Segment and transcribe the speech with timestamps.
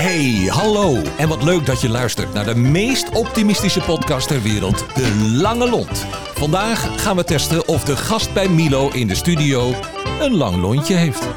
[0.00, 1.02] Hey, hallo.
[1.18, 5.68] En wat leuk dat je luistert naar de meest optimistische podcast ter wereld, De Lange
[5.70, 6.06] Lont.
[6.34, 9.74] Vandaag gaan we testen of de gast bij Milo in de studio
[10.20, 11.28] een lang lontje heeft.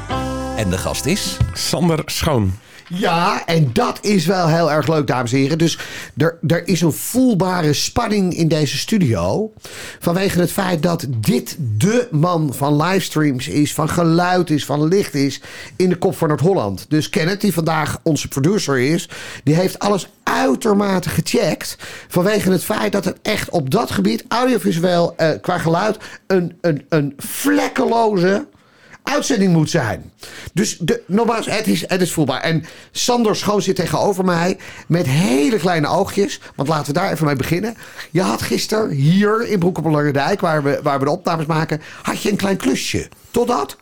[0.56, 1.36] En de gast is...
[1.52, 2.52] Sander Schoon.
[2.88, 5.58] Ja, en dat is wel heel erg leuk, dames en heren.
[5.58, 5.78] Dus
[6.16, 9.52] er, er is een voelbare spanning in deze studio.
[9.98, 15.14] Vanwege het feit dat dit de man van livestreams is, van geluid is, van licht
[15.14, 15.40] is.
[15.76, 16.86] in de kop van Noord-Holland.
[16.88, 19.08] Dus Kenneth, die vandaag onze producer is,
[19.44, 21.76] die heeft alles uitermate gecheckt.
[22.08, 26.84] Vanwege het feit dat het echt op dat gebied, audiovisueel, eh, qua geluid, een, een,
[26.88, 28.46] een vlekkeloze
[29.04, 30.12] uitzending moet zijn.
[30.52, 32.40] Dus de, nogmaals, het is, het is voelbaar.
[32.40, 36.40] En Sander Schoon zit tegenover mij met hele kleine oogjes.
[36.54, 37.74] Want laten we daar even mee beginnen.
[38.10, 41.46] Je had gisteren hier in Broek op Lange Dijk, waar we, waar we de opnames
[41.46, 43.08] maken, had je een klein klusje.
[43.30, 43.76] Totdat?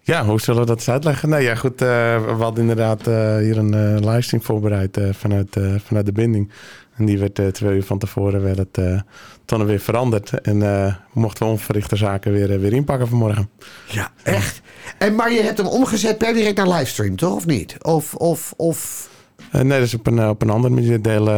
[0.00, 1.28] Ja, hoe zullen we dat eens uitleggen?
[1.28, 1.82] Nee, ja, goed.
[1.82, 1.86] eh,
[2.24, 6.50] we hadden inderdaad eh, hier een livestream voorbereid vanuit, vanuit de binding.
[6.96, 9.02] En die werd eh, twee uur van tevoren werd het,
[9.44, 10.40] toen weer veranderd.
[10.40, 13.50] En eh, mochten we onverrichte zaken weer, weer inpakken vanmorgen.
[13.86, 14.60] Ja, echt.
[14.98, 17.34] En, maar je hebt hem omgezet per direct naar livestream, toch?
[17.34, 17.76] Of niet?
[17.82, 19.08] Of, of, of...
[19.52, 21.34] Nee, dat is op een, op een andere manier delen.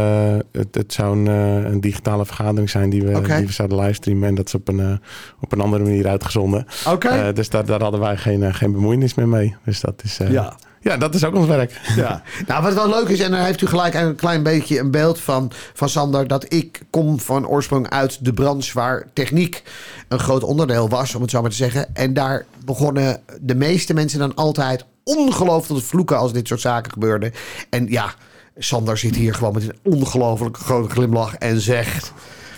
[0.52, 1.26] het, het zou een,
[1.72, 4.28] een digitale vergadering zijn die we, die we zouden livestreamen.
[4.28, 5.00] En dat is op een,
[5.40, 6.66] op een andere manier uitgezonden.
[6.86, 7.32] Oké.
[7.32, 9.56] Dus daar, daar hadden wij geen, geen bemoeienis meer mee.
[9.64, 10.56] Dus dat is, Ja.
[10.88, 11.80] Ja, dat is ook ons werk.
[11.96, 12.22] Ja.
[12.46, 15.20] Nou, wat wel leuk is, en dan heeft u gelijk een klein beetje een beeld
[15.20, 19.62] van, van Sander, dat ik kom van oorsprong uit de branche waar techniek
[20.08, 21.94] een groot onderdeel was, om het zo maar te zeggen.
[21.94, 26.92] En daar begonnen de meeste mensen dan altijd ongelooflijk te vloeken als dit soort zaken
[26.92, 27.32] gebeurden.
[27.70, 28.14] En ja,
[28.56, 32.12] Sander zit hier gewoon met een ongelooflijk grote glimlach en zegt.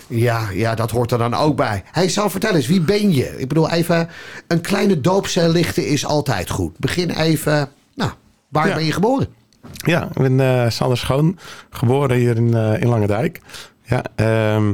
[0.07, 1.83] Ja, ja, dat hoort er dan ook bij.
[1.93, 3.39] Hij zal vertellen eens, wie ben je?
[3.39, 4.09] Ik bedoel, even
[4.47, 6.79] een kleine doopcel lichten is altijd goed.
[6.79, 8.11] Begin even, nou,
[8.49, 8.75] waar Ja.
[8.75, 9.29] ben je geboren?
[9.73, 11.39] Ja, ik ben eh, Sander Schoon,
[11.71, 13.41] geboren hier in, eh in Langendijk.
[13.83, 14.69] Ja, ehm,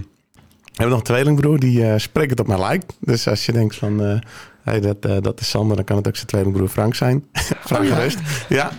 [0.62, 2.96] we hebben nog een tweelingbroer die eh spreekt het op mij lijkt.
[3.00, 4.20] Dus als je denkt van,
[4.62, 7.24] hey, dat, dat is Sander, dan kan het ook zijn tweelingbroer Frank zijn.
[7.66, 7.94] Frank Oh ja.
[7.94, 8.18] gerust.
[8.48, 8.70] Ja,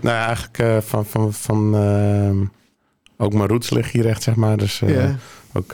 [0.00, 2.44] nou ja, eigenlijk van, van, van ehm,
[3.16, 4.56] ook mijn roots liggen hier echt, zeg maar.
[4.56, 4.82] Dus
[5.52, 5.72] ook,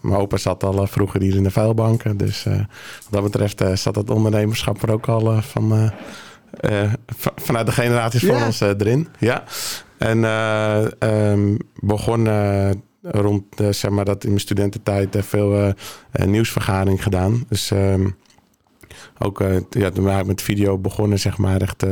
[0.00, 2.16] mijn opa zat al vroeger hier in de vuilbanken.
[2.16, 5.92] Dus wat dat betreft zat het ondernemerschap er ook al van...
[6.50, 6.92] eh,
[7.36, 8.46] vanuit de generaties voor Ja.
[8.46, 9.08] ons eh, erin.
[9.18, 9.44] Ja.
[9.98, 12.28] En ehm, begon
[13.02, 15.74] rond, zeg maar, dat in mijn studententijd veel
[16.12, 17.44] nieuwsvergadering gedaan.
[17.48, 18.08] Dus ehm,
[19.18, 21.86] ook ja, toen waren we met video begonnen, zeg maar, echt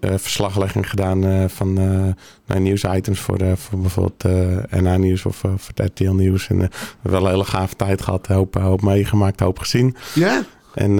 [0.00, 1.72] verslaglegging gedaan van
[2.46, 6.48] nou, nieuwsitems voor, voor bijvoorbeeld eh NA Nieuws of voor RTL Nieuws.
[6.48, 6.68] En
[7.02, 9.96] wel een hele gave tijd gehad, hoop, hoop meegemaakt, hoop gezien.
[10.14, 10.42] Ja?
[10.74, 10.98] En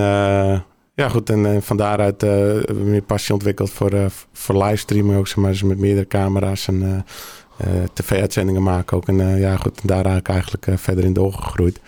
[1.02, 1.30] ja, goed.
[1.30, 5.50] En eh, van daaruit eh, meer passie ontwikkeld voor, eh, voor livestreaming ook, zeg maar.
[5.50, 7.04] Dus met meerdere camera's en
[7.56, 9.08] eh, tv-uitzendingen maken ook.
[9.08, 9.80] En ja, goed.
[9.80, 11.80] En daar raak ik eigenlijk eh, verder in doorgegroeid.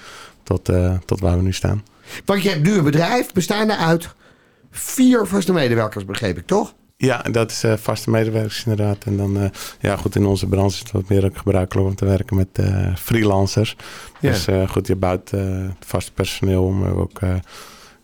[0.42, 0.70] Tot,
[1.04, 1.84] tot waar we nu staan.
[2.24, 4.08] Want je hebt nu een bedrijf bestaande uit
[4.70, 6.74] vier vaste medewerkers, begreep ik, toch?
[6.96, 9.04] Ja, en dat is vaste medewerkers inderdaad.
[9.04, 12.04] En dan, ja goed, in onze branche is het wat meer ook gebruikelijk om te
[12.04, 12.60] werken met
[12.98, 13.76] freelancers.
[14.20, 14.30] Ja.
[14.30, 15.30] Dus goed, je bouwt
[15.86, 17.20] vast personeel eh, ook,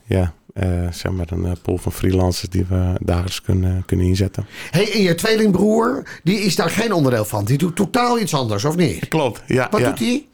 [0.05, 4.47] ja, eh, zeg maar een eh, pool van freelancers die we dagelijks kunnen, kunnen inzetten.
[4.71, 7.45] hey, en je tweelingbroer, die is daar geen onderdeel van.
[7.45, 9.09] Die doet totaal iets anders, of niet?
[9.09, 9.69] Klopt, ja.
[9.71, 9.89] Wat ja.
[9.89, 10.27] doet hij?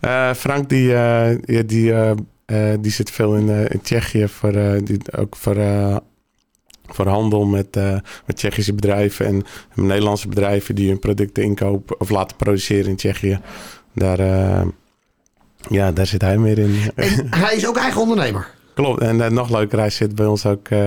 [0.00, 1.34] Eh, Frank die, ja,
[1.66, 1.94] die,
[2.80, 4.52] die zit veel in, in Tsjechië voor,
[4.84, 5.56] die, ook voor,
[6.86, 7.74] voor handel met,
[8.26, 9.44] met Tsjechische bedrijven en
[9.74, 13.40] Nederlandse bedrijven die hun producten inkopen of laten produceren in Tsjechië.
[13.94, 14.18] Daar,
[15.68, 16.90] ja, daar zit hij meer in.
[16.94, 18.60] En hij is ook eigen ondernemer.
[18.82, 19.00] Klopt.
[19.02, 20.78] En eh, nog leuker, hij zit bij ons ook, eh,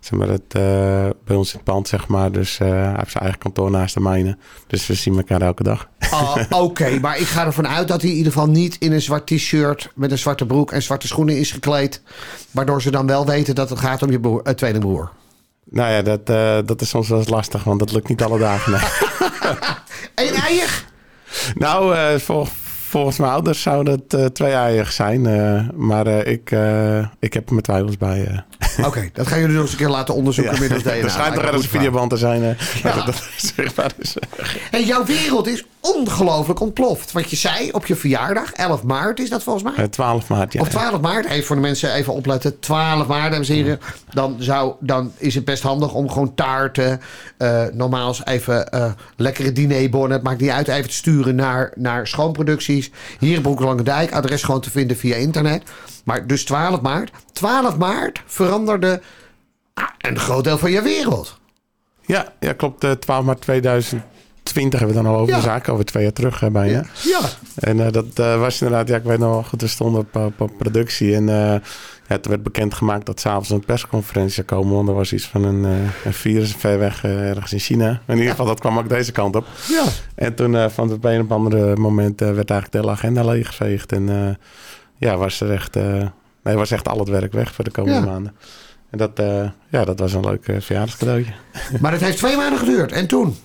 [0.00, 2.32] zeg maar, het, eh, bij ons in het pand, zeg maar.
[2.32, 4.36] Dus eh, hij heeft zijn eigen kantoor naast de mijne.
[4.66, 5.88] Dus we zien elkaar elke dag.
[6.10, 9.02] Ah, Oké, maar ik ga ervan uit dat hij in ieder geval niet in een
[9.02, 12.02] zwart t-shirt met een zwarte broek en zwarte schoenen is gekleed.
[12.50, 15.10] Waardoor ze dan wel weten dat het gaat om je broer, eh, tweelingbroer.
[15.70, 16.26] Nou ja, dat,
[16.66, 18.72] dat is soms wel eens lastig, want dat lukt niet alle dagen.
[18.72, 18.80] Nee.
[20.28, 20.84] Eén eier?
[21.54, 22.46] nou, vol-
[22.88, 25.26] volgens mijn ouders zouden het eh twee eieren zijn.
[25.26, 26.50] eh, maar eh, ik,
[27.18, 28.44] ik heb er mijn twijfels bij.
[28.84, 30.60] Oké, dat gaan jullie nog eens een keer laten onderzoeken Ja.
[30.60, 30.92] middels DNA.
[31.04, 32.56] er schijnt toch ergens een videoband te zijn.
[32.82, 32.92] Ja.
[32.96, 34.14] dat dat zichtbaar is.
[34.70, 37.12] Hey, jouw wereld is ongelooflijk ontploft.
[37.12, 39.84] Want je zei op je verjaardag, 11 maart is dat volgens mij.
[39.84, 40.60] Eh, 12 maart, ja.
[40.60, 42.58] Of 12 maart, even voor de mensen even opletten.
[42.60, 43.80] 12 maart, dames en heren.
[44.10, 47.00] Dan, zou, dan is het best handig om gewoon taarten.
[47.36, 50.12] eh normaals even eh, lekkere dinerbonnen.
[50.12, 50.68] Het maakt niet uit.
[50.68, 52.90] Even te sturen naar, naar schoonproducties.
[53.18, 54.12] Hier in Broek Langendijk.
[54.12, 55.62] Adres gewoon te vinden via internet.
[56.04, 57.10] Maar dus 12 maart.
[57.32, 59.00] 12 maart veranderde
[59.74, 61.38] ah, een groot deel van je wereld.
[62.06, 62.84] Ja, ja klopt.
[62.84, 63.44] eh 12 maart
[64.52, 65.68] 2020 hebben we dan al over de zaak.
[65.68, 66.84] Over twee jaar terug eh, bijna.
[67.02, 67.20] Ja.
[67.54, 70.16] En eh, dat eh, was inderdaad, ja, ik weet nog wel goed, we stonden op,
[70.16, 71.14] op, op productie.
[71.14, 71.26] En
[72.08, 74.74] ja, toen werd bekendgemaakt dat s'avonds een persconferentie zou komen.
[74.74, 75.64] Want er was iets van een,
[76.04, 78.00] een virus ver weg ergens in China.
[78.06, 79.46] In ieder geval, dat kwam ook deze kant op.
[79.68, 79.84] Ja.
[80.14, 83.92] En toen van het een op andere moment werd eigenlijk de hele agenda leeggeveegd.
[83.92, 84.38] En
[84.96, 85.74] ja, was er echt,
[86.42, 88.04] nee, was echt al het werk weg voor de komende Ja.
[88.04, 88.34] maanden.
[88.90, 89.22] En dat,
[89.68, 91.32] ja, dat was een leuk uh, verjaardagscadeautje.
[91.80, 92.92] Maar het heeft twee maanden geduurd.
[92.92, 93.36] En toen?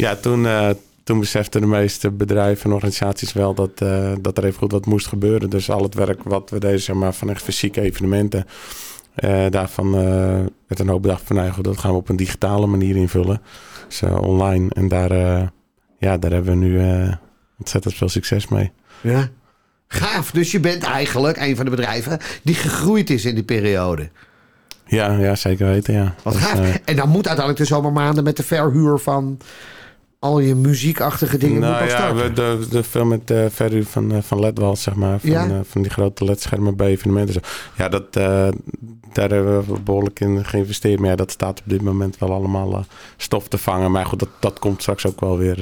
[0.00, 0.68] Ja, toen, eh,
[1.04, 4.86] toen beseften de meeste bedrijven en organisaties wel dat, eh, dat er even goed wat
[4.86, 5.50] moest gebeuren.
[5.50, 8.46] Dus al het werk wat we deden, zeg maar, van echt fysieke evenementen.
[9.14, 9.92] eh, daarvan
[10.66, 13.40] werd een hoop bedacht van, nou goed, dat gaan we op een digitale manier invullen.
[13.88, 14.68] Dus online.
[14.74, 15.12] En daar,
[15.98, 16.80] ja, daar hebben we nu
[17.58, 18.70] ontzettend veel succes mee.
[19.00, 19.28] Ja.
[19.88, 20.30] Gaaf.
[20.30, 24.08] Dus je bent eigenlijk een van de bedrijven die gegroeid is in die periode.
[24.86, 26.14] Ja, ja zeker weten, ja.
[26.22, 26.80] Wat Dus, gaaf.
[26.84, 29.38] en dan moet uiteindelijk de zomermaanden met de verhuur van
[30.20, 34.12] al je muziekachtige dingen nou moet ja, we, de, de film met uh, verhuur van,
[34.12, 35.20] uh, van LED-wals, zeg maar.
[35.20, 35.46] Van, Ja.
[35.46, 37.34] uh, van die grote LED-schermen bij evenementen.
[37.34, 37.40] Zo.
[37.76, 38.48] Ja, dat, uh,
[39.12, 41.00] daar hebben we behoorlijk in geïnvesteerd.
[41.00, 42.84] Maar ja, dat staat op dit moment wel allemaal
[43.16, 43.90] stof te vangen.
[43.90, 45.58] Maar goed, dat, dat komt straks ook wel weer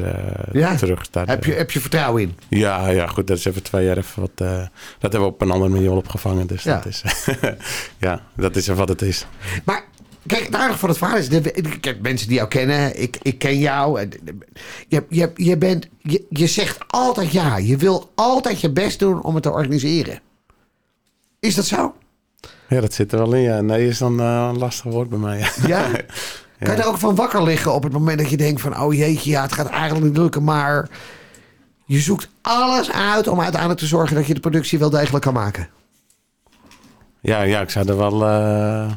[0.53, 0.75] ja.
[0.77, 1.11] terug.
[1.11, 2.37] Daar, heb, je, heb je vertrouwen in?
[2.49, 3.27] Ja, ja, goed.
[3.27, 4.37] Dat is even twee jaar even wat...
[4.37, 4.69] dat
[5.01, 6.47] hebben we op een andere manier opgevangen.
[6.47, 6.75] Dus ja.
[6.75, 7.03] dat is...
[8.07, 9.27] ja, dat is wat het is.
[9.65, 9.85] Maar
[10.27, 11.29] Kijk, het aardige van het verhaal is...
[11.29, 13.03] Ik heb mensen die jou kennen.
[13.03, 14.09] Ik, ik ken jou.
[14.89, 17.57] Je, je, je, bent, je, je zegt altijd ja.
[17.57, 20.21] Je wil altijd je best doen om het te organiseren.
[21.41, 21.95] Is dat zo?
[22.69, 23.43] Ja, dat zit er wel in.
[23.43, 23.61] Ja.
[23.61, 25.39] Nee is dan uh, een lastig woord bij mij.
[25.67, 25.91] Ja?
[26.59, 28.81] Kan je er ook van wakker liggen op het moment dat je denkt van...
[28.81, 30.89] oh jeetje, ja, het gaat eigenlijk niet lukken, maar...
[31.85, 34.17] je zoekt alles uit om uiteindelijk te zorgen...
[34.17, 35.69] dat je de productie wel degelijk kan maken.
[37.21, 38.23] Ja, ja ik zou er wel...
[38.23, 38.93] Uh...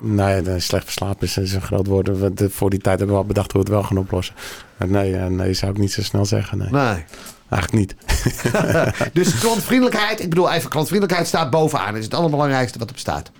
[0.00, 2.18] Nee, nee, slecht verslapen is, is een groot woord.
[2.18, 4.34] We, voor die tijd hebben we al bedacht hoe we het wel gaan oplossen.
[4.76, 6.58] Maar nee, nee, zou ik niet zo snel zeggen.
[6.58, 6.70] Nee.
[6.70, 7.04] nee.
[7.48, 7.94] Eigenlijk niet.
[9.12, 11.96] dus klantvriendelijkheid, ik bedoel even, klantvriendelijkheid staat bovenaan.
[11.96, 13.30] is het allerbelangrijkste wat er bestaat.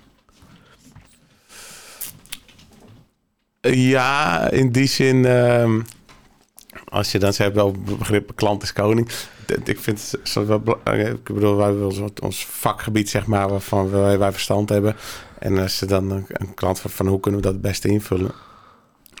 [3.61, 5.79] Ja, in die zin, uh,
[6.85, 9.09] als je dan hebt over begrip klant is koning.
[9.63, 14.31] Ik vind het wel, ik bedoel, wij hebben ons vakgebied, zeg maar, waarvan wij, wij
[14.31, 14.95] verstand hebben.
[15.41, 17.87] En als ze dan een, een klant van, van hoe kunnen we dat het beste
[17.87, 18.31] invullen,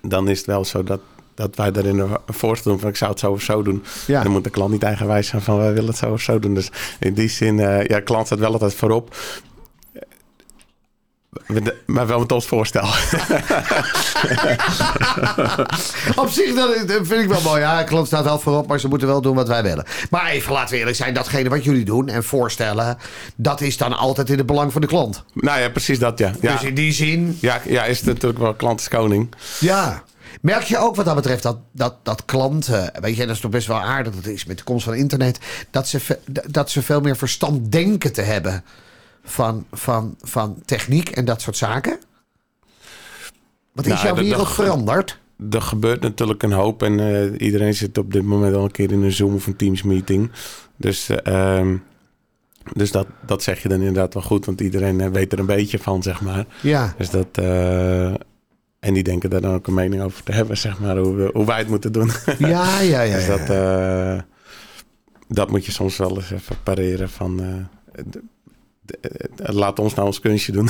[0.01, 0.99] dan is het wel zo dat,
[1.33, 3.83] dat wij daarin een voorstel doen van ik zou het zo of zo doen.
[4.07, 4.23] Ja.
[4.23, 6.53] Dan moet de klant niet eigenwijs zijn van wij willen het zo of zo doen.
[6.53, 9.15] Dus in die zin, uh, ja, klant staat wel altijd voorop.
[11.85, 12.83] Maar wel met ons voorstel.
[16.15, 17.61] Op zich dat vind ik wel mooi.
[17.61, 19.85] Ja, klant staat wel voorop, maar ze moeten wel doen wat wij willen.
[20.09, 21.13] Maar even, laten we eerlijk zijn.
[21.13, 22.97] Datgene wat jullie doen en voorstellen...
[23.35, 25.23] dat is dan altijd in het belang van de klant.
[25.33, 26.31] Nou ja, precies dat, ja.
[26.41, 26.51] ja.
[26.51, 27.37] Dus in die zin...
[27.41, 29.33] Ja, ja is het natuurlijk wel klant is koning.
[29.59, 30.03] Ja.
[30.41, 33.51] Merk je ook wat dat betreft dat, dat, dat klanten, weet je, dat is toch
[33.51, 35.39] best wel aardig dat het is met de komst van internet,
[35.69, 38.63] dat ze, dat ze veel meer verstand denken te hebben
[39.23, 41.99] van, van, van techniek en dat soort zaken?
[43.71, 45.19] Wat is nou, jouw wereld de, veranderd?
[45.49, 48.91] Er gebeurt natuurlijk een hoop en uh, iedereen zit op dit moment al een keer
[48.91, 50.31] in een Zoom of een Teams meeting.
[50.77, 51.83] Dus, uh, um,
[52.73, 55.79] dus dat, dat zeg je dan inderdaad wel goed, want iedereen weet er een beetje
[55.79, 56.45] van, zeg maar.
[56.61, 56.93] Ja.
[56.97, 57.27] Dus dat...
[57.39, 58.13] Uh,
[58.79, 61.45] en die denken daar dan ook een mening over te hebben, zeg maar, hoe, hoe
[61.45, 62.11] wij het moeten doen.
[62.39, 63.15] Ja, ja, ja.
[63.17, 64.19] dus dat, uh,
[65.27, 67.41] dat moet je soms wel eens even pareren van...
[67.41, 68.03] Uh,
[69.35, 70.69] laat ons nou ons kunstje doen.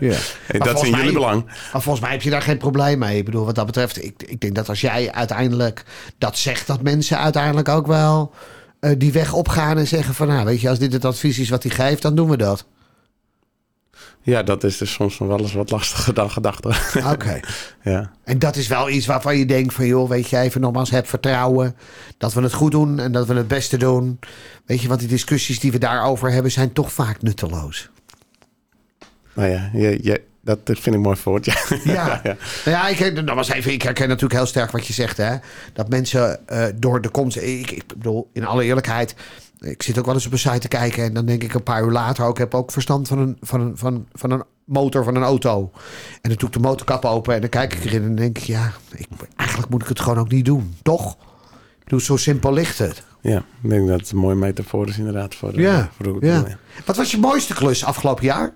[0.00, 0.16] Ja.
[0.48, 1.44] en dat is in jullie belang.
[1.44, 3.18] Maar volgens mij heb je daar geen probleem mee.
[3.18, 5.84] Ik bedoel, wat dat betreft, ik, ik denk dat als jij uiteindelijk
[6.18, 8.32] dat zegt, dat mensen uiteindelijk ook wel
[8.80, 11.48] uh, die weg opgaan en zeggen van, nou, weet je, als dit het advies is
[11.48, 12.64] wat hij geeft, dan doen we dat.
[14.24, 16.66] Ja, dat is dus soms nog wel eens wat lastiger dan gedacht.
[16.66, 17.08] Oké.
[17.08, 17.42] Okay.
[17.82, 18.10] ja.
[18.24, 19.86] En dat is wel iets waarvan je denkt van...
[19.86, 21.76] joh, weet je, even nogmaals, heb vertrouwen...
[22.18, 24.18] dat we het goed doen en dat we het beste doen.
[24.66, 26.52] Weet je, want die discussies die we daarover hebben...
[26.52, 27.90] zijn toch vaak nutteloos.
[29.34, 31.44] Nou ja, je, je, dat vind ik mooi voort.
[31.44, 32.20] Ja, ja.
[32.24, 32.36] ja.
[32.64, 35.16] ja ik, dat was even, ik herken natuurlijk heel sterk wat je zegt.
[35.16, 35.36] Hè?
[35.72, 37.36] Dat mensen uh, door de komst...
[37.36, 39.14] Ik, ik bedoel, in alle eerlijkheid...
[39.62, 41.62] Ik zit ook wel eens op een site te kijken en dan denk ik een
[41.62, 42.30] paar uur later ook...
[42.30, 45.70] ik heb ook verstand van een, van, een, van, van een motor van een auto.
[46.20, 48.38] En dan doe ik de motorkap open en dan kijk ik erin en dan denk
[48.38, 48.44] ik...
[48.44, 51.12] ja, ik, eigenlijk moet ik het gewoon ook niet doen, toch?
[51.78, 53.02] Ik bedoel, zo simpel ligt het.
[53.20, 56.44] Ja, ik denk dat het een mooie metafoor is inderdaad voor, ja, voor ja.
[56.46, 56.58] ja.
[56.84, 58.54] Wat was je mooiste klus afgelopen jaar?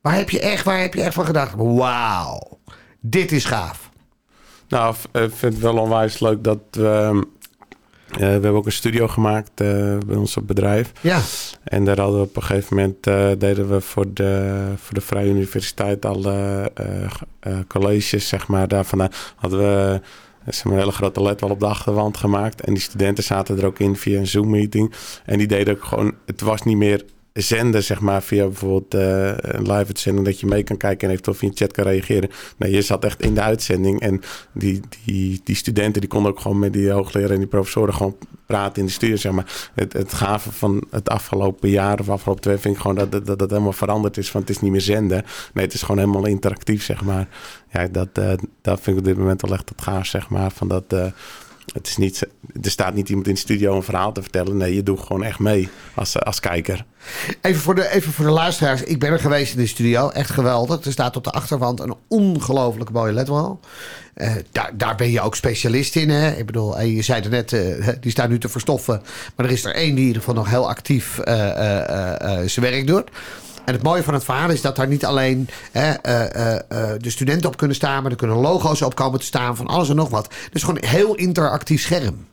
[0.00, 1.54] Waar heb je echt, waar heb je echt van gedacht?
[1.56, 2.58] Wauw,
[3.00, 3.90] dit is gaaf.
[4.68, 7.26] Nou, ik vind het wel onwijs leuk dat we
[8.08, 9.54] we hebben ook een studio gemaakt
[10.06, 10.92] bij ons op bedrijf.
[11.00, 11.20] Ja.
[11.64, 13.04] En daar hadden we op een gegeven moment
[13.40, 16.70] deden we voor de, voor de Vrije Universiteit alle
[17.68, 18.68] colleges, zeg maar.
[18.68, 20.00] Daarvan hadden we
[20.44, 22.60] zeg maar, een hele grote led wel op de achterwand gemaakt.
[22.60, 24.92] En die studenten zaten er ook in via een Zoom-meeting.
[25.24, 27.04] En die deden ook gewoon, het was niet meer
[27.40, 31.10] zenden, zeg maar, via bijvoorbeeld uh, een live uitzending, dat je mee kan kijken en
[31.10, 32.30] eventueel via chat kan reageren.
[32.56, 34.20] Nee, je zat echt in de uitzending en
[34.52, 38.16] die, die, die studenten die konden ook gewoon met die hoogleraar en die professoren gewoon
[38.46, 39.70] praten in de studio, zeg maar.
[39.74, 43.38] Het, het gave van het afgelopen jaar of afgelopen twee vind ik gewoon dat, dat,
[43.38, 45.24] dat helemaal veranderd is, van het is niet meer zenden.
[45.52, 47.28] Nee, het is gewoon helemaal interactief, zeg maar.
[47.72, 50.50] Ja, dat, uh, dat vind ik op dit moment wel echt het gaaf, zeg maar,
[50.50, 50.92] van dat...
[50.92, 51.06] Uh,
[51.72, 52.26] het is niet,
[52.62, 54.56] er staat niet iemand in de studio een verhaal te vertellen.
[54.56, 56.84] Nee, je doet gewoon echt mee als, als kijker.
[57.40, 58.82] Even voor, de, even voor de luisteraars.
[58.82, 60.08] Ik ben er geweest in de studio.
[60.08, 60.84] Echt geweldig.
[60.84, 63.56] Er staat op de achterwand een ongelooflijk mooie ledwall.
[64.16, 66.10] Uh, daar, daar ben je ook specialist in.
[66.10, 66.30] Hè?
[66.30, 69.02] Ik bedoel, eh, je zei er net, uh, die staat nu te verstoffen.
[69.36, 71.20] Maar er is er één die in ieder geval nog heel actief
[72.44, 73.10] zijn werk doet.
[73.68, 77.10] En het mooie van het verhaal is dat daar niet alleen hè, uh, uh, de
[77.10, 79.96] studenten op kunnen staan, maar er kunnen logo's op komen te staan van alles en
[79.96, 80.34] nog wat.
[80.52, 82.26] Dus gewoon een heel interactief scherm.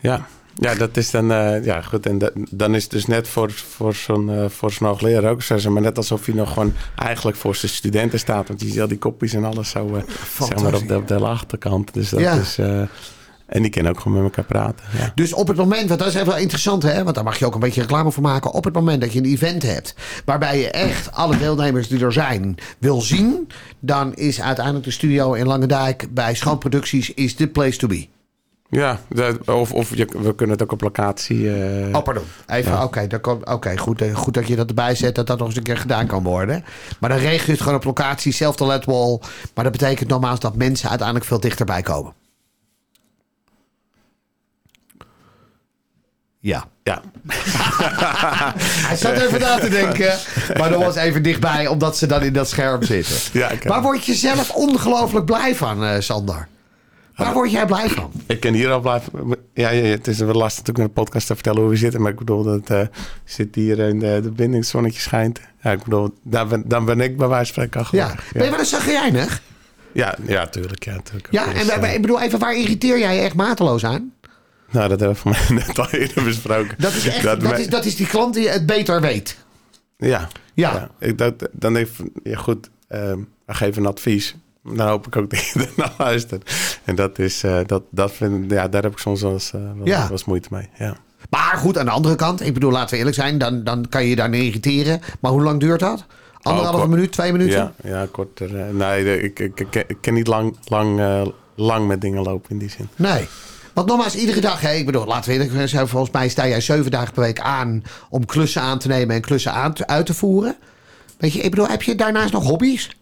[0.00, 2.06] Ja, ja, dat is dan, uh, ja goed.
[2.06, 5.42] En dat, dan is het dus net voor, voor zo'n uh, voor zo'n hoogleraar ook
[5.42, 5.70] zo.
[5.70, 8.48] Maar net alsof hij nog gewoon eigenlijk voor zijn studenten staat.
[8.48, 10.02] Want je ziet al die kopjes en alles zo, uh,
[10.40, 11.94] zeg maar op de, op de achterkant.
[11.94, 12.34] Dus dat ja.
[12.34, 12.58] is...
[13.48, 14.84] En die kunnen ook gewoon met elkaar praten.
[14.98, 15.12] Ja.
[15.14, 17.02] Dus op het moment, want dat is even wel interessant, hè?
[17.02, 18.52] want daar mag je ook een beetje reclame voor maken.
[18.52, 22.12] Op het moment dat je een event hebt waarbij je echt alle deelnemers die er
[22.12, 23.48] zijn wil zien,
[23.80, 28.06] dan is uiteindelijk de studio in Langendijk bij Schoonproducties is the place to be.
[28.70, 29.00] Ja,
[29.46, 31.38] of, of je, we kunnen het ook op locatie.
[31.38, 32.24] Uh, oh, pardon.
[32.46, 32.84] Even, ja.
[32.84, 35.62] oké, okay, goed, eh, goed dat je dat erbij zet, dat dat nog eens een
[35.62, 36.64] keer gedaan kan worden.
[37.00, 39.20] Maar dan regel je het gewoon op locatie, zelf de ledwall.
[39.54, 42.12] Maar dat betekent nogmaals dat mensen uiteindelijk veel dichterbij komen.
[46.40, 46.68] Ja.
[46.82, 47.02] Ja.
[48.88, 50.18] Hij zat even na te denken.
[50.58, 53.16] Maar dat was even dichtbij, omdat ze dan in dat scherm zitten.
[53.32, 56.48] Ja, Waar word je zelf ongelooflijk blij van, uh, Sander?
[57.16, 58.12] Waar word jij blij van?
[58.26, 59.36] Ik ken hier al blij van.
[59.54, 62.00] Ja, ja, het is wel lastig natuurlijk in de podcast te vertellen hoe we zitten.
[62.00, 62.80] Maar ik bedoel, dat uh,
[63.24, 65.40] zit hier in de, de binding, het zonnetje schijnt.
[65.62, 68.14] Ja, ik bedoel, dan ben, dan ben ik bij wijze van spreken Ja.
[68.32, 69.42] Ben je wel eens zagrijnig?
[69.92, 70.84] Ja, ja, tuurlijk.
[70.84, 71.28] Ja, tuurlijk.
[71.30, 74.12] ja en uh, ik bedoel, even, waar irriteer jij je echt mateloos aan?
[74.70, 76.74] Nou, dat hebben we voor mij net al eerder besproken.
[76.78, 79.36] Dat is, echt, dat, is, dat is die klant die het beter weet.
[79.96, 80.28] Ja.
[80.54, 80.72] Ja.
[80.72, 83.12] ja ik, dat, dan denk ik, ja goed, uh,
[83.46, 84.36] geef een advies.
[84.62, 86.54] Dan hoop ik ook dat je er naar luistert.
[86.84, 89.60] En dat is, uh, dat, dat vind, ja, daar heb ik soms wel eens, uh,
[89.76, 90.08] wel, ja.
[90.08, 90.68] wel moeite mee.
[90.78, 90.96] Ja.
[91.30, 94.02] Maar goed, aan de andere kant, ik bedoel, laten we eerlijk zijn, dan, dan kan
[94.02, 95.00] je je daar irriteren.
[95.20, 96.04] Maar hoe lang duurt dat?
[96.42, 97.58] Anderhalve oh, minuut, twee minuten?
[97.58, 98.74] Ja, ja korter.
[98.74, 101.00] nee, ik, ik, ik, ik, ken niet lang, lang,
[101.54, 102.88] lang met dingen lopen in die zin.
[102.96, 103.28] Nee.
[103.78, 106.60] Want nogmaals, iedere dag, hè, ik bedoel, laten we eerlijk zijn, volgens mij sta jij
[106.60, 110.06] zeven dagen per week aan om klussen aan te nemen en klussen aan te, uit
[110.06, 110.56] te voeren.
[111.18, 112.96] Weet je, ik bedoel, heb je daarnaast nog hobby's?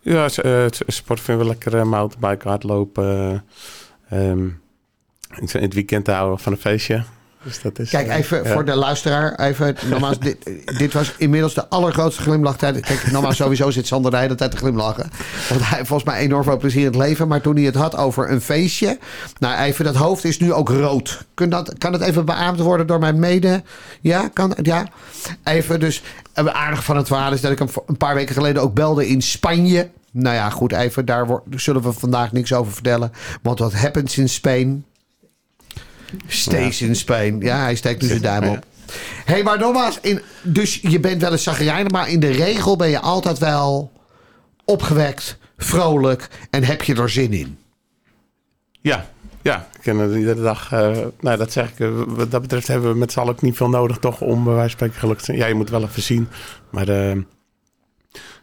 [0.00, 3.44] Ja, uh, sport vinden we lekker uh, mountainbiken, hardlopen.
[4.12, 4.60] Uh, um,
[5.36, 7.04] in het weekend houden van een feestje.
[7.48, 9.34] Dus dat is, Kijk, even voor de luisteraar.
[9.34, 12.80] Even, nogmaals, dit, dit, was inmiddels de allergrootste glimlachtijd.
[12.80, 15.10] Kijk, nogmaals, sowieso zit Sander de hele tijd te glimlachen.
[15.48, 17.28] Want hij heeft volgens mij enorm veel plezier in het leven.
[17.28, 18.98] Maar toen hij het had over een feestje.
[19.38, 21.26] Nou, even, dat hoofd is nu ook rood.
[21.34, 23.62] Kun dat, kan het even beaamd worden door mijn mede?
[24.00, 24.86] Ja, kan Ja.
[25.44, 26.02] Even, dus
[26.34, 29.22] aardig van het verhaal is dat ik hem een paar weken geleden ook belde in
[29.22, 29.90] Spanje.
[30.10, 33.12] Nou ja, goed, even, daar zullen we vandaag niks over vertellen.
[33.42, 34.84] Want wat happens in Spain,
[36.26, 37.40] Stays in Spain.
[37.40, 38.66] Ja, hij steekt nu zijn duim op.
[39.24, 42.76] Hé, hey, maar nogmaals, in, dus je bent wel eens zagrijnig, maar in de regel
[42.76, 43.92] ben je altijd wel
[44.64, 47.58] opgewekt, vrolijk en heb je er zin in.
[48.80, 49.06] Ja,
[49.42, 50.72] ja, ik ken het iedere dag.
[50.72, 51.78] Uh, nou, dat zeg ik.
[51.78, 54.20] Uh, wat dat betreft hebben we met z'n allen ook niet veel nodig, toch?
[54.20, 55.42] Om bij wijze van spreken gelukkig te zijn.
[55.42, 56.28] Ja, je moet wel even zien.
[56.70, 57.22] Maar uh,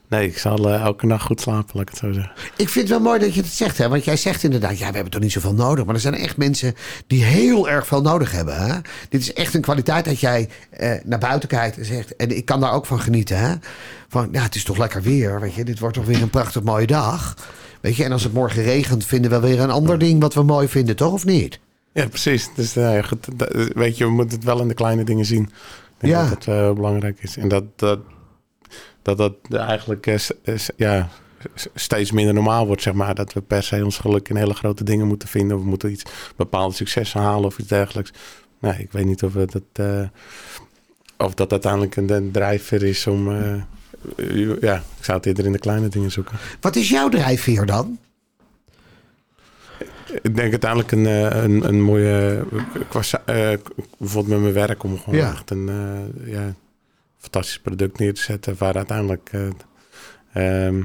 [0.10, 2.34] Nee, ik zal uh, elke nacht goed slapen, laat ik het zo zeggen.
[2.56, 3.90] Ik vind het wel mooi dat je het zegt, hè?
[3.90, 5.86] want jij zegt inderdaad, ja, we hebben toch niet zoveel nodig.
[5.86, 6.76] Maar er zijn echt mensen
[7.08, 8.56] die heel erg veel nodig hebben.
[8.56, 8.80] Hè?
[9.10, 12.46] Dit is echt een kwaliteit dat jij uh, naar buiten kijkt en zegt, en ik
[12.46, 13.40] kan daar ook van genieten.
[13.40, 13.56] Hè?
[14.08, 16.64] Van, ja, het is toch lekker weer, weet je, dit wordt toch weer een prachtig
[16.64, 17.36] mooie dag.
[17.82, 20.44] Weet je, en als het morgen regent, vinden we weer een ander ding wat we
[20.44, 21.60] mooi vinden, toch of niet?
[21.94, 22.50] Ja, precies.
[22.56, 23.28] Dus uh, goed,
[23.74, 25.44] weet je, we moeten het wel in de kleine dingen zien.
[25.44, 25.52] Ik
[25.98, 26.30] denk ja.
[26.30, 27.38] dat het belangrijk is.
[27.38, 28.00] En dat, dat
[29.06, 31.10] dat dat eigenlijk uh, ja,
[31.76, 33.16] steeds minder normaal wordt, zeg maar.
[33.16, 35.58] Dat we per se ons geluk in hele grote dingen moeten vinden.
[35.58, 36.04] Of we moeten iets
[36.36, 38.12] bepaalde successen halen of iets dergelijks.
[38.60, 40.08] Nee, ik weet niet of we dat, uh,
[41.18, 43.28] of dat uiteindelijk een, drijfveer is om.
[43.30, 43.62] Uh,
[44.62, 46.38] ja, ik zou het eerder in de kleine dingen zoeken.
[46.60, 47.98] Wat is jouw drijfveer dan?
[50.22, 52.44] ik denk uiteindelijk een, eh, een, een mooie...
[52.90, 53.58] Qua, eh,
[53.98, 55.32] bijvoorbeeld met mijn werk om gewoon Ja.
[55.32, 56.54] echt een eh, ja,
[57.32, 58.56] fantastisch product neer te zetten.
[58.58, 59.30] Waar uiteindelijk...
[59.32, 60.84] eh, ehm,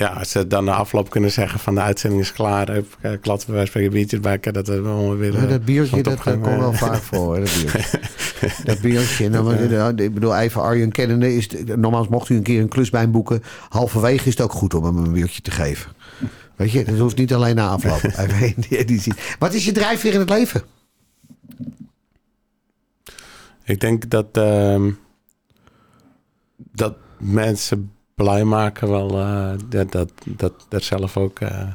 [0.00, 2.72] ja, als ze dan na afloop kunnen zeggen van de uitzending is klaar.
[2.72, 5.40] Heb uh, klatten wij spreken biertjes bij elkaar, Dat we wel willen.
[5.40, 7.34] Ja, dat biertje, dat eh, komt wel eh, vaak voor.
[7.36, 8.00] hè, Dat biertje.
[8.64, 9.28] dat biertje.
[9.28, 11.34] Nou, eh, ik bedoel, even Arjen kennende.
[11.36, 13.42] Is, normaal mocht u een keer een klus bij hem boeken.
[13.68, 15.90] Halverwege is het ook goed om hem een biertje te geven.
[16.56, 18.00] Weet je, dat hoeft niet alleen na afloop.
[19.38, 20.62] Wat is je drijfveer in het leven?
[23.70, 24.90] Ik denk dat, ehm,
[26.56, 31.66] dat mensen blij maken wel eh, dat, dat, dat zelf ook eh,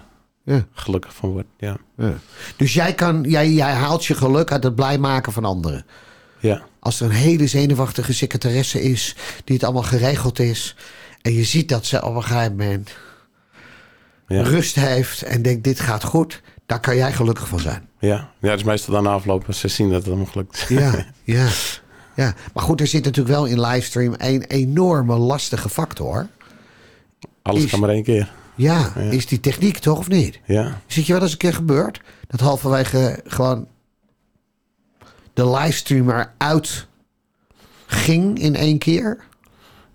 [0.43, 0.65] Ja.
[0.73, 1.47] gelukkig van wordt.
[1.57, 1.77] Ja.
[1.97, 2.13] Ja.
[2.57, 5.85] Dus jij, kan, jij, jij haalt je geluk uit het blij maken van anderen.
[6.39, 6.61] ja.
[6.79, 10.75] Als er een hele zenuwachtige secretaresse is, die het allemaal geregeld is.
[11.21, 12.91] En je ziet dat ze op een gegeven moment
[14.27, 14.41] Ja.
[14.43, 16.41] rust heeft en denkt: dit gaat goed.
[16.65, 17.89] Daar kan jij gelukkig van zijn.
[17.99, 18.29] Ja.
[18.39, 20.67] ja, het is meestal dan aflopen als ze zien dat het allemaal gelukt is.
[20.67, 21.47] Ja, ja,
[22.15, 22.34] ja.
[22.53, 26.27] Maar goed, er zit natuurlijk wel in livestream een enorme lastige factor.
[27.41, 28.31] Alles Is- kan maar één keer.
[28.55, 29.01] Ja, Ja.
[29.01, 30.39] is die techniek toch of niet?
[30.45, 32.01] Ja, Zit je wel eens een keer gebeurd?
[32.27, 33.67] Dat halverwege gewoon
[35.34, 36.88] de livestream eruit
[37.86, 39.24] ging in één keer?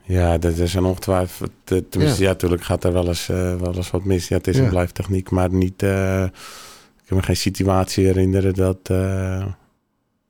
[0.03, 1.51] ja dat is een ongetwijfeld.
[1.65, 4.29] eh, Tenminste, ja, natuurlijk gaat er wel eens, eh, wel eens wat mis.
[4.29, 5.83] Ja, het is een blijftechniek, maar niet...
[5.83, 8.79] eh, ik kan me geen situatie herinneren dat,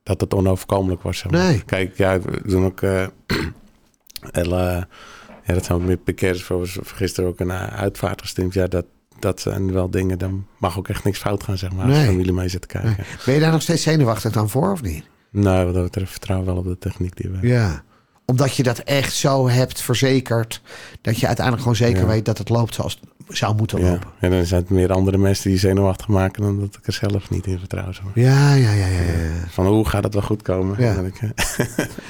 [0.02, 1.19] dat het onoverkomelijk was.
[1.19, 1.40] Zeg maar.
[1.45, 1.62] Nee.
[1.64, 2.83] Kijk, ja, we doen ook...
[2.83, 3.07] eh
[4.42, 4.83] el, eh,
[5.45, 6.42] ja, dat zijn ook meer parkeerders.
[6.42, 8.54] Voor gisteren ook een uh, uitvaart gestreamd.
[8.54, 8.87] Ja, dat,
[9.19, 10.19] dat zijn wel dingen...
[10.19, 11.87] Dan mag ook echt niks fout gaan, zeg maar.
[11.87, 12.95] Als familie mee zit te kijken.
[12.97, 13.07] Nee.
[13.25, 15.04] Ben je daar nog steeds zenuwachtig dan voor of niet?
[15.30, 17.47] Nou, wat dat betreft vertrouw ik wel op de techniek die we...
[17.47, 17.83] Ja.
[18.30, 20.60] Omdat je dat echt zo hebt verzekerd.
[21.00, 22.06] Dat je uiteindelijk gewoon zeker Ja.
[22.08, 24.08] weet dat het loopt zoals het zou moeten Ja, lopen.
[24.20, 26.92] en dan zijn het meer andere mensen die je zenuwachtig maken dan dat ik er
[26.92, 27.92] zelf niet in vertrouw.
[27.92, 28.12] Zeg maar.
[28.25, 29.00] Ja, ja, ja, ja.
[29.00, 29.49] ja.
[29.49, 30.82] Van hoe gaat het wel goed komen?
[30.82, 30.94] Ja.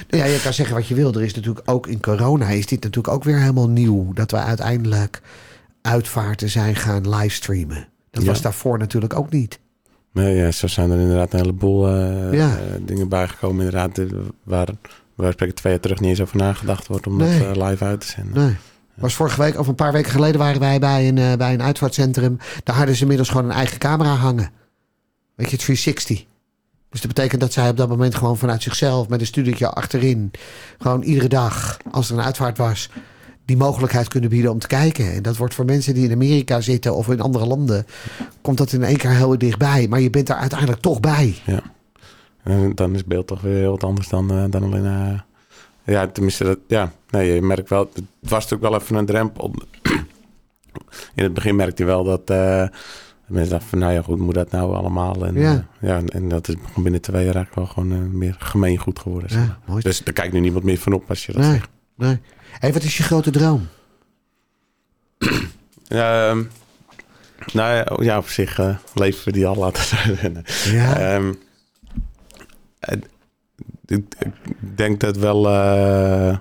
[0.09, 1.13] Nou ja, je kan zeggen wat je wil.
[1.13, 4.13] Er is natuurlijk ook in corona is dit natuurlijk ook weer helemaal nieuw.
[4.13, 5.21] Dat we uiteindelijk
[5.81, 7.87] uitvaarten zijn gaan livestreamen.
[8.11, 8.29] Dat Ja.
[8.29, 9.59] was daarvoor natuurlijk ook niet.
[10.13, 11.89] nee, ja, zo zijn er inderdaad een heleboel
[12.31, 12.49] Ja.
[12.57, 13.65] eh, dingen bijgekomen.
[13.65, 14.05] Inderdaad, eh,
[14.43, 14.67] waar,
[15.15, 17.39] waar spreken twee jaar terug niet eens over nagedacht wordt om Nee.
[17.39, 18.43] dat eh, live uit te zenden.
[18.45, 18.55] Nee.
[18.95, 21.61] Was vorige week of een paar weken geleden waren wij bij een, eh, bij een
[21.61, 22.37] uitvaartcentrum.
[22.63, 24.51] Daar hadden ze inmiddels gewoon een eigen camera hangen.
[25.35, 26.25] Weet je, 360.
[26.89, 30.31] Dus dat betekent dat zij op dat moment gewoon vanuit zichzelf met een studietje achterin.
[30.79, 32.89] Gewoon iedere dag, als er een uitvaart was,
[33.45, 35.13] die mogelijkheid kunnen bieden om te kijken.
[35.13, 37.85] En dat wordt voor mensen die in Amerika zitten of in andere landen,
[38.41, 39.87] komt dat in één keer heel dichtbij.
[39.87, 41.35] Maar je bent daar uiteindelijk toch bij.
[41.45, 41.61] Ja.
[42.43, 44.85] En dan is het beeld toch weer heel wat anders dan, eh, dan alleen...
[44.85, 45.19] eh,
[45.93, 46.91] ja, tenminste, dat, ja.
[47.09, 47.89] Nee, je merkt wel...
[47.93, 49.53] Het was natuurlijk wel even een drempel.
[51.15, 52.29] In het begin merkte je wel dat...
[52.29, 52.67] eh,
[53.27, 55.25] mensen dachten van, nou ja, goed, moet dat nou allemaal?
[55.25, 55.65] En, Ja.
[55.79, 59.29] eh, ja, en dat is binnen twee jaar eigenlijk wel gewoon eh, meer gemeengoed geworden.
[59.29, 59.47] zeg maar.
[59.47, 59.81] Ja, mooi.
[59.81, 61.69] Dus daar kijkt nu niemand meer van op als je dat Nee, zegt.
[61.95, 62.19] nee.
[62.59, 63.67] Hé, wat is je grote droom?
[65.87, 66.43] Ehm,
[67.53, 70.45] nou ja, op zich eh, leven we die al laten zijn.
[70.65, 70.97] Ja.
[70.97, 71.33] Ehm,
[73.85, 74.03] ik,
[74.75, 76.37] denk dat wel eh,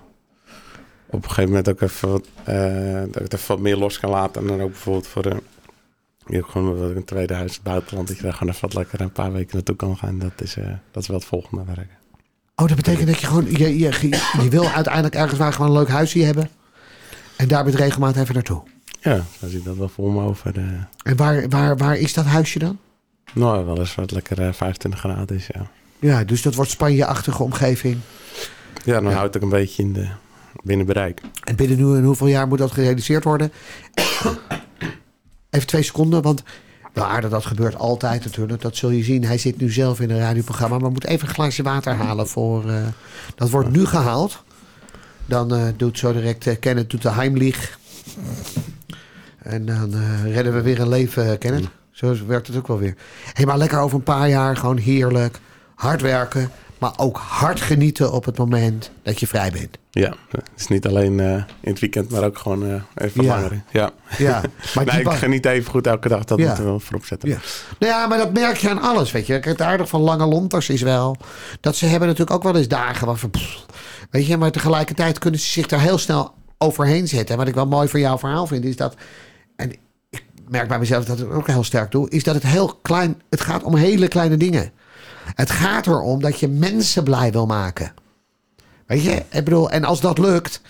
[1.06, 3.98] op een gegeven moment ook even wat, eh, dat ik het even wat meer los
[3.98, 4.42] kan laten.
[4.42, 5.40] En dan ook bijvoorbeeld voor een,
[6.26, 8.08] je hebt gewoon een tweede huis in het buitenland.
[8.08, 10.18] Dat je daar gewoon even wat lekker een paar weken naartoe kan gaan.
[10.18, 11.90] Dat is, eh, dat is wel het volgende werk.
[12.56, 13.46] Oh, dat betekent dat je gewoon...
[13.50, 16.50] Je, je, wil uiteindelijk ergens waar gewoon een leuk huisje hebben.
[17.36, 18.62] En daar met regelmaat even naartoe.
[19.00, 20.52] Ja, dan zie ik dat wel voor me over.
[20.52, 22.78] De, En waar, waar, waar is dat huisje dan?
[23.34, 25.70] nou, wel eens wat lekker eh, 25 graden is, ja.
[26.00, 27.98] Ja, dus dat wordt Spanje-achtige omgeving.
[28.84, 29.16] Ja, dan Ja.
[29.16, 30.08] houdt het een beetje in de,
[30.62, 31.20] binnen bereik.
[31.44, 33.52] En binnen nu en hoeveel jaar moet dat gerealiseerd worden?
[35.50, 36.42] Even twee seconden, want
[36.92, 38.60] wel aardig, dat gebeurt altijd natuurlijk.
[38.62, 39.24] Dat zul je zien.
[39.24, 42.70] Hij zit nu zelf in een radioprogramma, maar moet even een glaasje water halen voor.
[42.70, 42.76] eh,
[43.34, 44.42] dat wordt nu gehaald.
[45.26, 47.78] Dan eh, doet zo direct uh, Kenneth doet de Heimlich.
[49.38, 51.68] En dan eh, redden we weer een leven, Kenneth.
[51.90, 52.94] Zo werkt het ook wel weer.
[53.32, 55.38] Hey, maar lekker over een paar jaar, gewoon heerlijk.
[55.80, 59.78] Hard werken, maar ook hard genieten op het moment dat je vrij bent.
[59.90, 61.26] Ja, het is niet alleen eh,
[61.60, 63.34] in het weekend, maar ook gewoon eh, even Ja.
[63.34, 63.62] langer.
[63.70, 64.42] Ja, Ja,
[64.74, 66.24] maar nee, ik geniet even goed elke dag.
[66.24, 66.44] Dat Ja.
[66.46, 67.28] moeten we wel voorop zetten.
[67.28, 67.36] Ja.
[67.78, 69.32] Nou ja, maar dat merk je aan alles, weet je.
[69.32, 71.16] Het aardig van lange lonters is wel...
[71.60, 73.30] dat ze hebben natuurlijk ook wel eens dagen waarvan...
[73.30, 73.66] pff,
[74.10, 77.28] weet je, maar tegelijkertijd kunnen ze zich daar heel snel overheen zetten.
[77.30, 78.94] En wat ik wel mooi van jouw verhaal vind, is dat...
[79.56, 79.70] en
[80.10, 82.10] ik merk bij mezelf dat ik het ook heel sterk doe...
[82.10, 83.22] is dat het heel klein...
[83.30, 84.70] het gaat om hele kleine dingen.
[85.34, 87.94] Het gaat erom dat je mensen blij wil maken.
[88.86, 90.60] Weet je, ik bedoel, en als dat lukt...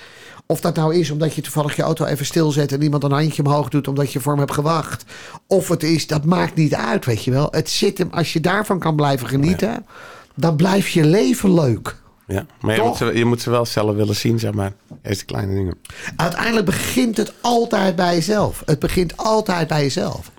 [0.46, 3.44] Of dat nou is omdat je toevallig je auto even stilzet en iemand een handje
[3.44, 5.04] omhoog doet omdat je voor hem hebt gewacht.
[5.46, 7.48] Of het is, dat maakt niet uit, weet je wel.
[7.50, 9.86] Het zit hem, als je daarvan kan blijven genieten,
[10.34, 11.96] dan blijft je leven leuk.
[12.26, 14.72] Ja, maar je moet, ze, je moet ze wel zelf willen zien, zeg maar.
[15.02, 15.78] Eerst de kleine dingen.
[16.16, 18.62] Uiteindelijk begint het altijd bij jezelf.
[18.66, 20.30] Het begint altijd bij jezelf.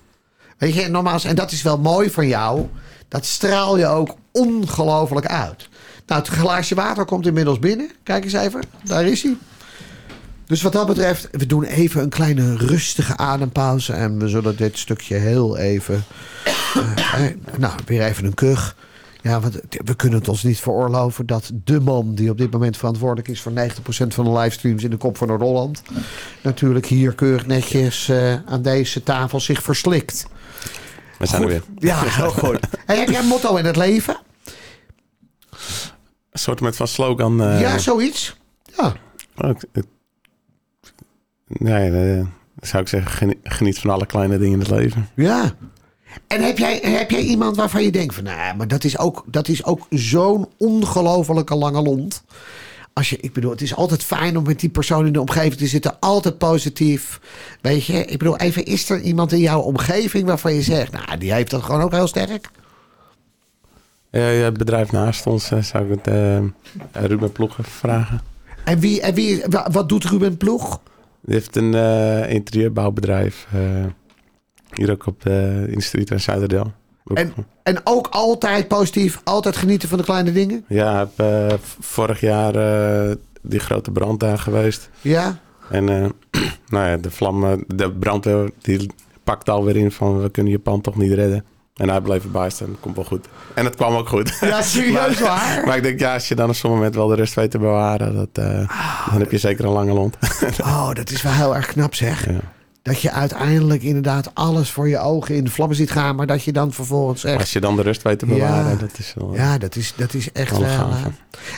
[0.58, 2.66] Weet je, nogmaals, en dat is wel mooi van jou.
[3.12, 5.68] Dat straal je ook ongelooflijk uit.
[6.06, 7.90] Nou, het glaasje water komt inmiddels binnen.
[8.02, 9.36] Kijk eens even, daar is hij.
[10.46, 13.92] Dus wat dat betreft, we doen even een kleine rustige adempauze.
[13.92, 16.04] En we zullen dit stukje heel even.
[16.74, 18.76] eh, eh, nou, weer even een kuch.
[19.22, 22.76] Ja, want we kunnen het ons niet veroorloven dat de man die op dit moment
[22.76, 25.82] verantwoordelijk is voor 90% van de livestreams in de kop van Noord-Holland.
[26.42, 30.26] natuurlijk hier keurig netjes eh, aan deze tafel zich verslikt.
[31.22, 31.62] We zijn er weer.
[31.78, 32.58] Ja, heel goed.
[32.86, 34.16] Heb jij een motto in het leven?
[36.30, 37.42] Een soort met van slogan.
[37.42, 38.36] eh, ja, zoiets.
[38.76, 38.92] Ja.
[39.36, 39.50] eh,
[41.46, 42.26] nee, eh,
[42.60, 45.08] zou ik zeggen, geni- geniet van alle kleine dingen in het leven.
[45.14, 45.54] Ja.
[46.26, 49.24] En heb jij, heb jij iemand waarvan je denkt van, nou, maar dat is ook,
[49.26, 52.22] dat is ook zo'n ongelofelijke lange lont.
[52.92, 55.54] Als je, ik bedoel, het is altijd fijn om met die persoon in de omgeving
[55.54, 56.00] te zitten.
[56.00, 57.20] Altijd positief.
[57.60, 61.18] Weet je, ik bedoel, even, is er iemand in jouw omgeving waarvan je zegt, nou,
[61.18, 62.50] die heeft dat gewoon ook heel sterk?
[64.10, 66.38] Eh, ja, het bedrijf naast ons eh, zou ik het eh,
[67.06, 68.20] Ruben Ploeg even vragen.
[68.64, 70.80] En, wie, en wie, wa- wat doet Ruben Ploeg?
[71.20, 73.46] Die heeft een eh, interieurbouwbedrijf.
[73.52, 73.60] eh,
[74.72, 76.72] hier ook op de, in de street in Zuiderdeel.
[77.14, 80.64] En, en ook altijd positief, altijd genieten van de kleine dingen?
[80.68, 84.90] Ja, ik heb eh, vorig jaar eh, die grote brand daar geweest.
[85.00, 85.38] Ja?
[85.70, 86.08] En eh,
[86.74, 88.90] nou ja, de vlam, eh, de brandweer, die
[89.24, 91.44] pakt alweer in van we kunnen je pand toch niet redden.
[91.76, 93.26] En hij bleef erbij staan, dat komt wel goed.
[93.54, 94.38] En het kwam ook goed.
[94.40, 95.62] Ja, serieus waar?
[95.66, 97.58] maar ik denk, ja, als je dan op zo'n moment wel de rust weet te
[97.58, 98.68] bewaren, dat, eh,
[99.10, 100.16] dan heb je zeker een lange lont.
[100.60, 102.26] Oh, dat is wel heel erg knap zeg.
[102.26, 102.40] Ja.
[102.82, 106.16] Dat je uiteindelijk inderdaad alles voor je ogen in de vlammen ziet gaan.
[106.16, 107.38] Maar dat je dan vervolgens zegt...
[107.40, 108.76] Als je dan de rust weet te bewaren, Ja.
[108.76, 109.34] dat is wel...
[109.34, 110.70] Ja, dat is, dat is echt Wel wel...
[110.88, 111.04] eh.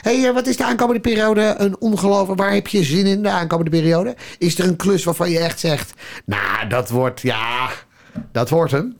[0.02, 2.40] hey, eh, wat is de aankomende periode een ongelooflijk...
[2.40, 4.14] Waar heb je zin in de aankomende periode?
[4.38, 5.92] Is er een klus waarvan je echt zegt...
[6.24, 7.20] Nou, dat wordt...
[7.20, 7.68] Ja,
[8.32, 8.96] dat wordt hem.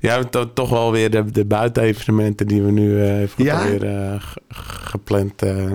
[0.00, 3.64] Ja, to- toch wel weer de, de buitenevenementen die we nu eh even Ja?
[3.64, 5.42] weer eh, ge- gepland...
[5.42, 5.72] eh,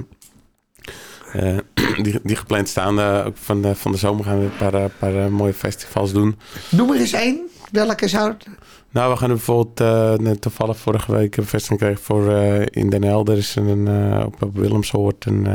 [1.34, 1.58] eh,
[2.02, 3.00] die, die gepland staan.
[3.00, 5.54] Eh, ook van, de, van de zomer gaan we een paar, eh, paar eh, mooie
[5.54, 6.38] festivals doen.
[6.70, 7.50] Noem er eens één.
[7.72, 8.48] Welke zou het...
[8.90, 12.32] Nou, we gaan bijvoorbeeld uh, net toevallig vorige week een vestiging krijgen voor
[12.66, 13.38] in Den Helder.
[13.38, 13.88] is een,
[14.26, 15.46] op, op Willemshoort een,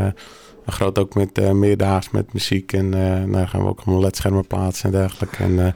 [0.69, 2.73] een groot ook met uh, meerdaags met muziek.
[2.73, 5.37] En uh, daar gaan we ook allemaal ledschermen plaatsen en dergelijke.
[5.37, 5.67] En uh,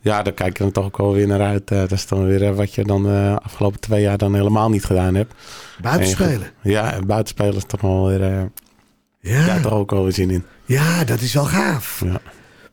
[0.00, 1.68] ja, daar kijk je dan toch ook wel weer naar uit.
[1.68, 5.14] Dat is dan weer wat je dan de afgelopen twee jaar dan helemaal niet gedaan
[5.14, 5.34] hebt.
[5.82, 6.50] Buitenspelen.
[6.62, 8.50] En, ja, buitenspelen is toch wel weer...
[9.26, 9.46] ja.
[9.46, 10.44] ja, toch ook wel weer zin in.
[10.64, 12.02] Ja, dat is wel gaaf.
[12.04, 12.20] Ja.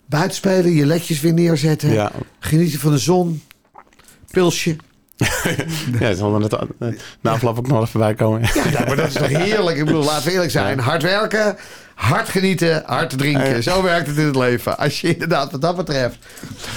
[0.06, 1.92] Buitenspelen, je ledjes weer neerzetten.
[1.92, 2.12] Ja.
[2.40, 3.44] Genieten van de zon.
[4.32, 4.76] Pilsje.
[6.00, 6.56] ja, zal het
[7.22, 8.42] na afloop ook nog even bij komen.
[8.54, 9.78] Ja, nou, maar dat is toch heerlijk.
[9.78, 10.80] Ik bedoel, laten we eerlijk zijn.
[10.80, 11.58] Hard werken,
[11.96, 13.64] hard genieten, hard drinken.
[13.64, 14.78] Zo werkt het in het leven.
[14.78, 16.18] Als je inderdaad wat dat betreft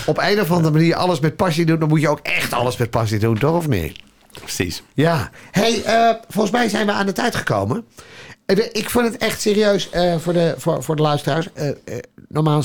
[0.06, 1.80] op een of andere manier alles met passie doet...
[1.80, 3.56] dan moet je ook echt alles met passie doen, toch?
[3.56, 3.98] Of niet?
[4.40, 4.82] Precies.
[4.94, 5.30] Ja.
[5.50, 7.84] hey, uh, volgens mij zijn we aan de tijd gekomen.
[8.72, 11.48] Ik vond het echt serieus uh, voor, de, voor, voor de luisteraars.
[11.54, 11.70] Uh,
[12.28, 12.62] normaal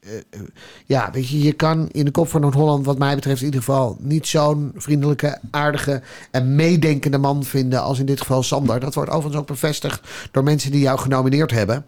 [0.00, 0.40] uh,
[0.86, 3.60] ja, weet je, je kan in de kop van Noord-Holland, wat mij betreft in ieder
[3.62, 8.80] geval, niet zo'n vriendelijke, aardige en meedenkende man vinden als in dit geval Sander.
[8.80, 11.86] Dat wordt overigens ook bevestigd door mensen die jou genomineerd hebben.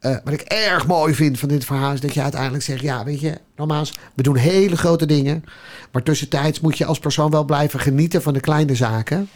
[0.00, 3.20] Wat ik erg mooi vind van dit verhaal is dat je uiteindelijk zegt: ja, weet
[3.20, 5.44] je, nogmaals, we doen hele grote dingen.
[5.92, 9.28] Maar tussentijds moet je als persoon wel blijven genieten van de kleine zaken.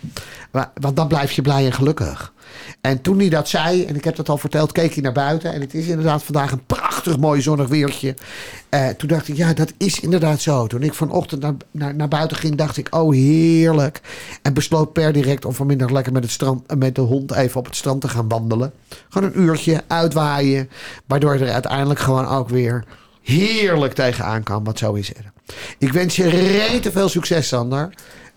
[0.74, 2.32] Want dan blijf je blij en gelukkig.
[2.80, 5.52] En toen hij dat zei, en ik heb dat al verteld, keek hij naar buiten.
[5.52, 8.14] En het is inderdaad vandaag een prachtig mooi zonnig weertje.
[8.70, 10.66] Uh, toen dacht ik, ja, dat is inderdaad zo.
[10.66, 14.00] Toen ik vanochtend naar, naar, naar buiten ging, dacht ik, oh heerlijk.
[14.42, 17.66] En besloot per direct om vanmiddag lekker met, het strand, met de hond even op
[17.66, 18.72] het strand te gaan wandelen.
[19.08, 20.70] Gewoon een uurtje uitwaaien.
[21.06, 22.84] Waardoor er uiteindelijk gewoon ook weer
[23.22, 24.64] heerlijk tegenaan kan.
[24.64, 25.32] Wat zo is er.
[25.78, 27.90] Ik wens je rete veel succes, Sander.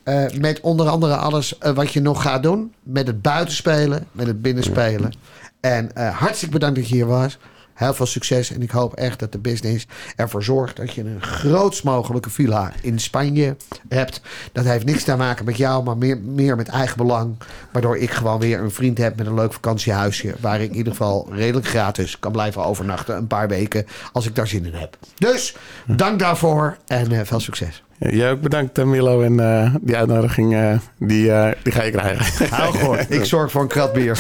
[0.04, 2.74] Uh, met onder andere alles uh, wat je nog gaat doen.
[2.84, 5.14] Met het buitenspelen, met het binnenspelen.
[5.60, 7.38] En uh, hartstikke bedankt dat je hier was.
[7.74, 8.52] Heel veel succes.
[8.52, 12.72] En ik hoop echt dat de business ervoor zorgt dat je een grootst mogelijke villa
[12.82, 13.56] in Spanje
[13.90, 14.22] hebt.
[14.52, 17.36] Dat heeft niks te maken met jou, maar meer, meer met eigen belang.
[17.72, 20.36] Waardoor ik gewoon weer een vriend heb met een leuk vakantiehuisje.
[20.40, 23.16] Waar ik in ieder geval redelijk gratis kan blijven overnachten.
[23.16, 24.98] Een paar weken als ik daar zin in heb.
[25.16, 25.56] Dus
[25.88, 27.84] dank daarvoor en veel succes.
[28.10, 29.22] Jij ook bedankt, Milo.
[29.22, 32.56] En uh, die uitnodiging, uh, die, uh, die ga je krijgen.
[32.56, 33.06] Heel goed.
[33.10, 34.20] Ik zorg voor een krat bier.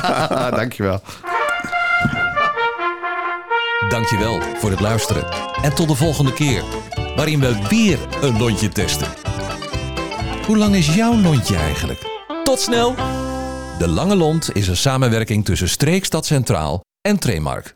[0.50, 1.00] Dankjewel.
[3.88, 5.24] Dankjewel voor het luisteren.
[5.62, 6.62] En tot de volgende keer,
[7.16, 9.08] waarin we weer een lontje testen.
[10.46, 11.98] Hoe lang is jouw lontje eigenlijk?
[12.44, 12.94] Tot snel!
[13.78, 17.70] De Lange Lont is een samenwerking tussen Streekstad Centraal en Tremark.